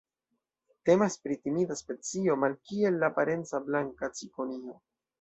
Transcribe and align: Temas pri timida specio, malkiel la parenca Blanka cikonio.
Temas 0.89 1.17
pri 1.25 1.37
timida 1.43 1.77
specio, 1.83 2.39
malkiel 2.47 3.01
la 3.07 3.13
parenca 3.21 3.65
Blanka 3.71 4.15
cikonio. 4.21 4.79